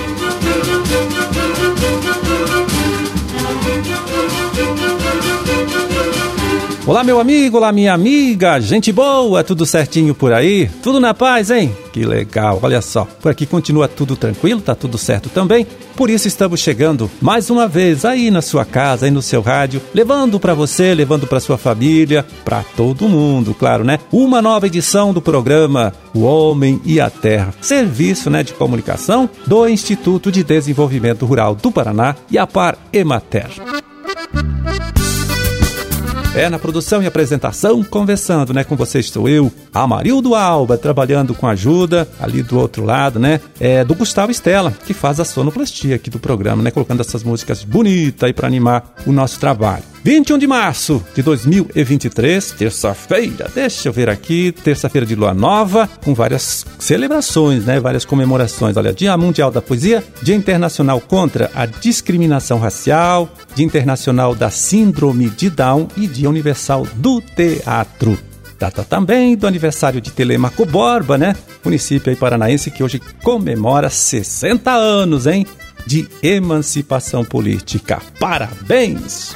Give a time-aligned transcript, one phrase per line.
[0.00, 0.29] Thank you.
[6.90, 10.68] Olá, meu amigo, olá, minha amiga, gente boa, tudo certinho por aí?
[10.82, 11.72] Tudo na paz, hein?
[11.92, 13.04] Que legal, olha só.
[13.04, 15.64] Por aqui continua tudo tranquilo, tá tudo certo também.
[15.94, 19.80] Por isso estamos chegando mais uma vez aí na sua casa, aí no seu rádio,
[19.94, 24.00] levando para você, levando para sua família, para todo mundo, claro, né?
[24.10, 29.68] Uma nova edição do programa O Homem e a Terra, serviço, né, de comunicação do
[29.68, 33.79] Instituto de Desenvolvimento Rural do Paraná e a Par Emater.
[36.32, 41.48] É, na produção e apresentação, conversando, né, com vocês estou eu, Amarildo Alba, trabalhando com
[41.48, 46.08] ajuda, ali do outro lado, né, é, do Gustavo Estela, que faz a sonoplastia aqui
[46.08, 49.82] do programa, né, colocando essas músicas bonitas aí para animar o nosso trabalho.
[50.02, 53.50] 21 de março de 2023, terça-feira.
[53.54, 57.78] Deixa eu ver aqui, terça-feira de lua nova, com várias celebrações, né?
[57.78, 58.78] Várias comemorações.
[58.78, 65.28] Olha, Dia Mundial da Poesia, Dia Internacional contra a Discriminação Racial, Dia Internacional da Síndrome
[65.28, 68.18] de Down e Dia Universal do Teatro.
[68.58, 71.36] Data também do aniversário de Telemaco Borba, né?
[71.62, 75.46] Município aí paranaense que hoje comemora 60 anos, hein?
[75.86, 78.00] De emancipação política.
[78.18, 79.34] Parabéns!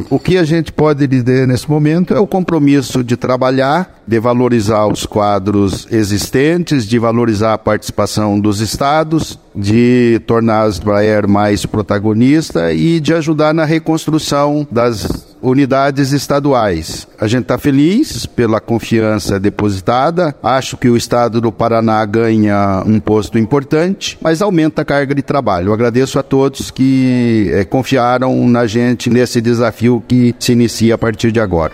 [0.09, 4.85] o que a gente pode dizer nesse momento é o compromisso de trabalhar, de valorizar
[4.85, 12.71] os quadros existentes, de valorizar a participação dos estados, de tornar as Braer mais protagonista
[12.71, 17.07] e de ajudar na reconstrução das unidades estaduais.
[17.19, 20.35] A gente está feliz pela confiança depositada.
[20.41, 25.21] Acho que o estado do Paraná ganha um posto importante, mas aumenta a carga de
[25.21, 25.69] trabalho.
[25.69, 30.97] Eu agradeço a todos que é, confiaram na gente nesse desafio que se inicia a
[30.97, 31.73] partir de agora.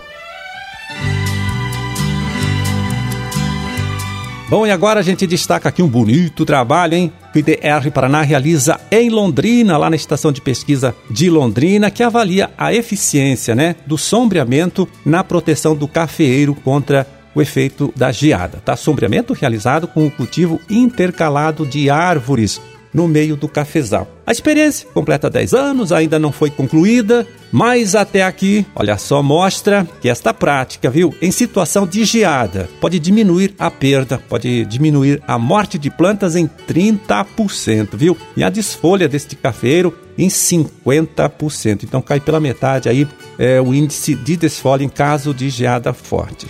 [4.49, 7.11] Bom, e agora a gente destaca aqui um bonito trabalho, hein?
[7.33, 12.01] Que o IDR Paraná realiza em Londrina, lá na estação de pesquisa de Londrina, que
[12.01, 18.61] avalia a eficiência, né, do sombreamento na proteção do cafeeiro contra o efeito da geada.
[18.63, 18.77] Tá?
[18.77, 22.61] Sombreamento realizado com o cultivo intercalado de árvores
[22.93, 24.07] no meio do cafezal.
[24.25, 29.87] A experiência completa 10 anos, ainda não foi concluída, mas até aqui, olha só, mostra
[30.01, 35.37] que esta prática, viu, em situação de geada, pode diminuir a perda, pode diminuir a
[35.37, 38.17] morte de plantas em 30%, viu?
[38.35, 41.83] E a desfolha deste cafeiro em 50%.
[41.83, 46.47] Então cai pela metade aí é, o índice de desfolha em caso de geada forte.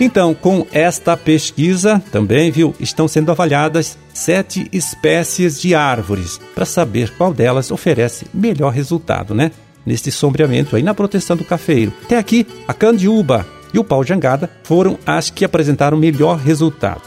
[0.00, 7.10] Então, com esta pesquisa também, viu, estão sendo avaliadas sete espécies de árvores para saber
[7.18, 9.50] qual delas oferece melhor resultado, né?
[9.84, 11.92] Neste sombreamento aí na proteção do cafeiro.
[12.04, 17.02] Até aqui, a candiúba e o pau jangada foram as que apresentaram melhor resultado.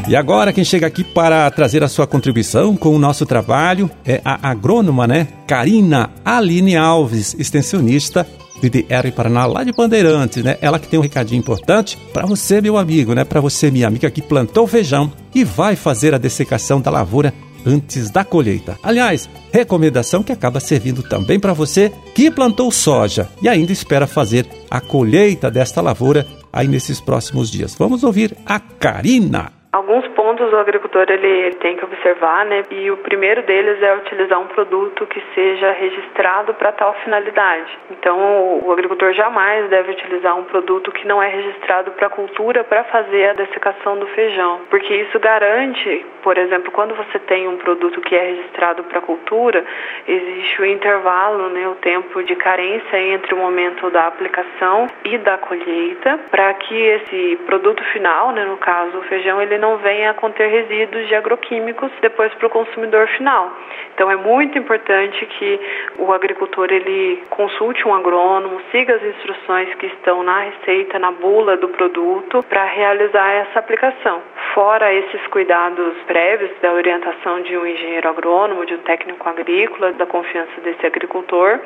[0.08, 4.22] E agora quem chega aqui para trazer a sua contribuição com o nosso trabalho é
[4.24, 5.28] a agrônoma, né?
[5.46, 8.26] Karina Aline Alves, extensionista
[8.60, 10.56] do IDR Paraná, lá de Bandeirantes, né?
[10.60, 13.24] Ela que tem um recadinho importante para você, meu amigo, né?
[13.24, 17.32] Para você, minha amiga, que plantou feijão e vai fazer a dessecação da lavoura
[17.66, 18.78] antes da colheita.
[18.82, 24.46] Aliás, recomendação que acaba servindo também para você que plantou soja e ainda espera fazer
[24.70, 27.74] a colheita desta lavoura aí nesses próximos dias.
[27.78, 29.57] Vamos ouvir a Karina.
[29.70, 32.62] Alguns pontos o agricultor ele, ele, tem que observar, né?
[32.70, 37.78] E o primeiro deles é utilizar um produto que seja registrado para tal finalidade.
[37.90, 42.64] Então, o, o, agricultor jamais deve utilizar um produto que não é registrado para cultura
[42.64, 47.58] para fazer a dessecação do feijão, porque isso garante, por exemplo, quando você tem um
[47.58, 49.62] produto que é registrado para cultura,
[50.06, 55.36] existe o intervalo, né, o tempo de carência entre o momento da aplicação e da
[55.36, 60.14] colheita, para que esse produto final, né, no caso o feijão, ele não venha a
[60.14, 63.52] conter resíduos de agroquímicos depois para o consumidor final.
[63.94, 65.60] Então é muito importante que
[65.98, 71.56] o agricultor ele consulte um agrônomo, siga as instruções que estão na receita, na bula
[71.56, 74.22] do produto para realizar essa aplicação.
[74.54, 80.06] Fora esses cuidados prévios da orientação de um engenheiro agrônomo, de um técnico agrícola, da
[80.06, 81.58] confiança desse agricultor,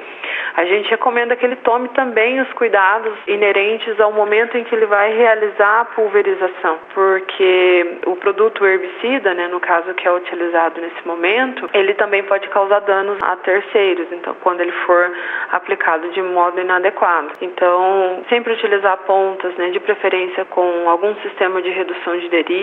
[0.57, 4.87] a gente recomenda que ele tome também os cuidados inerentes ao momento em que ele
[4.87, 11.07] vai realizar a pulverização, porque o produto herbicida, né, no caso que é utilizado nesse
[11.07, 15.13] momento, ele também pode causar danos a terceiros, então quando ele for
[15.51, 17.33] aplicado de modo inadequado.
[17.41, 22.62] Então, sempre utilizar pontas, né, de preferência com algum sistema de redução de deriva,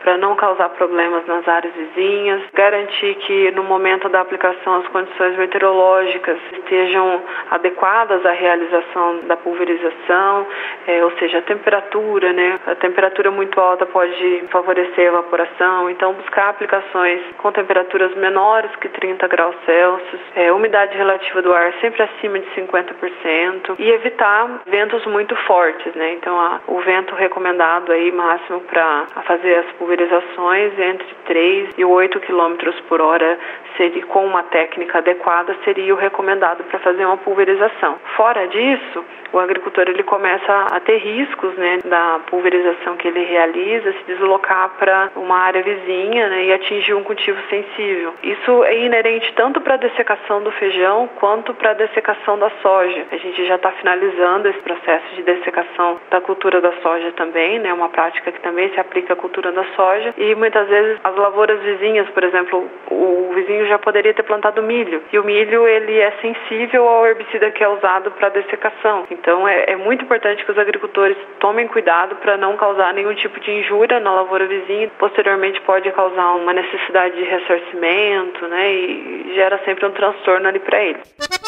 [0.00, 5.36] para não causar problemas nas áreas vizinhas, garantir que no momento da aplicação as condições
[5.36, 10.46] meteorológicas estejam adequadas à realização da pulverização,
[10.86, 16.14] é, ou seja, a temperatura, né, a temperatura muito alta pode favorecer a evaporação, então
[16.14, 22.02] buscar aplicações com temperaturas menores que 30 graus Celsius, é, umidade relativa do ar sempre
[22.02, 26.14] acima de 50% e evitar ventos muito fortes, né?
[26.14, 32.20] Então a, o vento recomendado aí máximo para fazer as pulverizações entre 3 e 8
[32.20, 32.56] km
[32.88, 33.38] por hora
[33.76, 37.98] seria com uma técnica adequada seria o recomendado para fazer uma pulverização.
[38.16, 43.92] Fora disso, o agricultor ele começa a ter riscos né, da pulverização que ele realiza,
[43.92, 48.14] se deslocar para uma área vizinha né, e atingir um cultivo sensível.
[48.22, 53.06] Isso é inerente tanto para a dessecação do feijão quanto para a dessecação da soja.
[53.12, 57.72] A gente já está finalizando esse processo de dessecação da cultura da soja também, né,
[57.72, 61.60] uma prática que também se aplica à cultura da soja e muitas vezes as lavouras
[61.60, 66.10] vizinhas, por exemplo, o vizinho já poderia ter plantado milho e o milho ele é
[66.20, 69.06] sensível ao herbicida que é usado para dessecação.
[69.10, 73.38] Então é, é muito importante que os agricultores tomem cuidado para não causar nenhum tipo
[73.40, 74.90] de injúria na lavoura vizinha.
[74.98, 78.72] Posteriormente pode causar uma necessidade de ressarcimento, né?
[78.72, 81.39] E gera sempre um transtorno ali para eles.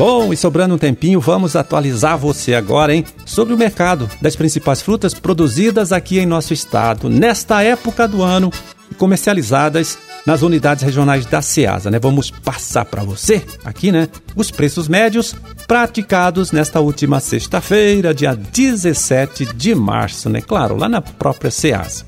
[0.00, 4.80] Bom, e sobrando um tempinho, vamos atualizar você agora, hein, sobre o mercado das principais
[4.80, 8.50] frutas produzidas aqui em nosso estado nesta época do ano
[8.90, 11.98] e comercializadas nas unidades regionais da Ceasa, né?
[11.98, 15.36] Vamos passar para você aqui, né, os preços médios
[15.68, 20.40] praticados nesta última sexta-feira, dia 17 de março, né?
[20.40, 22.06] Claro, lá na própria Ceasa.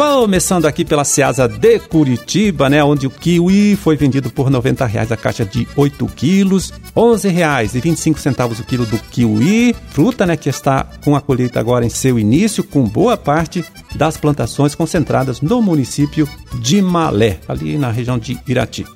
[0.00, 5.12] Começando aqui pela Ceasa de Curitiba, né, onde o kiwi foi vendido por 90 reais
[5.12, 10.86] a caixa de 8 quilos, R$ 11,25 o quilo do kiwi, fruta né, que está
[11.04, 13.62] com a colheita agora em seu início, com boa parte
[13.94, 18.86] das plantações concentradas no município de Malé, ali na região de Irati.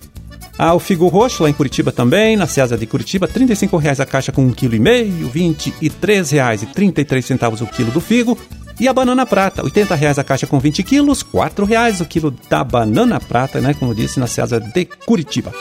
[0.56, 4.06] Ah, o figo roxo lá em Curitiba também, na Ceasa de Curitiba, R$ 35,00 a
[4.06, 8.38] caixa com 1,5 kg, R$ 23,33 o quilo do figo.
[8.78, 12.34] E a banana prata, R$ 80,00 a caixa com 20 quilos, R$ 4,00 o quilo
[12.50, 15.52] da banana prata, né, como disse, na Ceasa de Curitiba.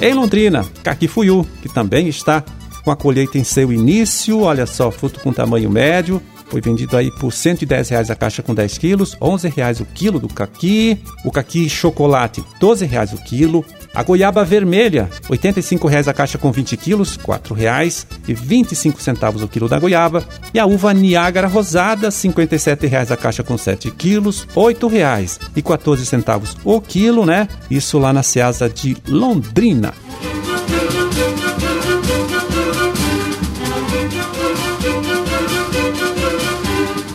[0.00, 2.44] Em Londrina, caquifuiu, que também está
[2.84, 7.10] com a colheita em seu início, olha só, fruto com tamanho médio, foi vendido aí
[7.10, 10.98] por R$ 110 a caixa com 10 quilos, R$ 11,00 o quilo do caqui.
[11.24, 13.64] O caqui chocolate, R$ 12,00 o quilo.
[13.98, 19.76] A goiaba vermelha, R$ 85,00 a caixa com 20 quilos, R$ 4,25 o quilo da
[19.76, 20.22] goiaba.
[20.54, 26.80] E a uva Niágara rosada, R$ 57,00 a caixa com 7 quilos, R$ 8,14 o
[26.80, 27.48] quilo, né?
[27.68, 29.92] Isso lá na Ceasa de Londrina.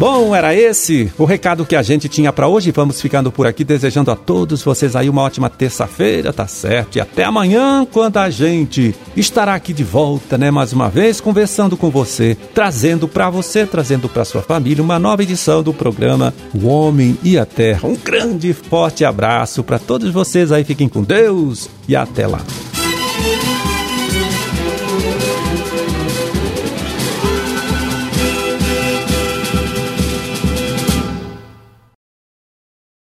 [0.03, 2.71] Bom, era esse o recado que a gente tinha para hoje.
[2.71, 6.97] Vamos ficando por aqui, desejando a todos vocês aí uma ótima terça-feira, tá certo?
[6.97, 10.51] E até amanhã, quando a gente estará aqui de volta, né?
[10.51, 15.23] Mais uma vez, conversando com você, trazendo para você, trazendo para sua família uma nova
[15.23, 17.87] edição do programa O Homem e a Terra.
[17.87, 22.41] Um grande forte abraço para todos vocês aí, fiquem com Deus e até lá.